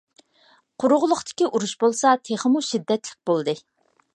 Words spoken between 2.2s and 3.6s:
تېخىمۇ شىددەتلىك بولدى.